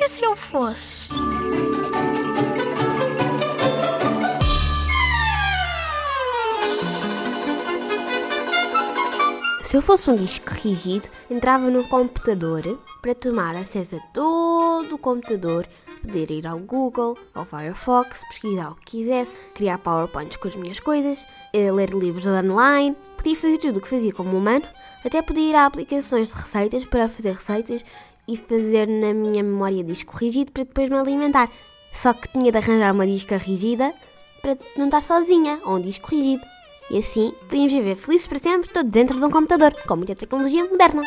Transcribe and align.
E 0.00 0.08
se 0.08 0.24
eu 0.24 0.36
fosse? 0.36 1.08
Se 9.64 9.76
eu 9.76 9.82
fosse 9.82 10.08
um 10.08 10.14
disco 10.14 10.50
rígido, 10.54 11.08
entrava 11.28 11.68
no 11.68 11.82
computador 11.88 12.78
para 13.02 13.12
tomar 13.12 13.56
acesso 13.56 13.96
a 13.96 14.00
todo 14.14 14.94
o 14.94 14.98
computador, 14.98 15.66
poder 16.00 16.30
ir 16.30 16.46
ao 16.46 16.60
Google, 16.60 17.18
ao 17.34 17.44
Firefox, 17.44 18.22
pesquisar 18.28 18.70
o 18.70 18.76
que 18.76 18.98
quisesse, 18.98 19.36
criar 19.54 19.78
PowerPoints 19.78 20.36
com 20.36 20.46
as 20.46 20.54
minhas 20.54 20.78
coisas, 20.78 21.26
eh, 21.52 21.72
ler 21.72 21.90
livros 21.90 22.24
online, 22.24 22.96
podia 23.16 23.34
fazer 23.34 23.58
tudo 23.58 23.78
o 23.78 23.82
que 23.82 23.88
fazia 23.88 24.12
como 24.12 24.38
humano, 24.38 24.64
até 25.04 25.20
podia 25.22 25.50
ir 25.50 25.54
a 25.56 25.66
aplicações 25.66 26.28
de 26.28 26.34
receitas 26.34 26.86
para 26.86 27.08
fazer 27.08 27.34
receitas 27.34 27.84
e 28.28 28.36
fazer 28.36 28.86
na 28.86 29.14
minha 29.14 29.42
memória 29.42 29.82
disco 29.82 30.16
rígido 30.16 30.52
para 30.52 30.64
depois 30.64 30.90
me 30.90 30.96
alimentar. 30.96 31.50
Só 31.92 32.12
que 32.12 32.28
tinha 32.28 32.52
de 32.52 32.58
arranjar 32.58 32.92
uma 32.92 33.06
disca 33.06 33.36
rígida 33.36 33.94
para 34.42 34.56
não 34.76 34.84
estar 34.84 35.00
sozinha, 35.00 35.60
ou 35.64 35.76
um 35.76 35.80
disco 35.80 36.10
rígido. 36.10 36.44
E 36.90 36.98
assim 36.98 37.32
podíamos 37.48 37.72
viver 37.72 37.96
felizes 37.96 38.26
para 38.26 38.38
sempre, 38.38 38.70
todos 38.70 38.90
dentro 38.90 39.18
de 39.18 39.24
um 39.24 39.30
computador, 39.30 39.74
com 39.86 39.96
muita 39.96 40.14
tecnologia 40.14 40.64
moderna. 40.64 41.02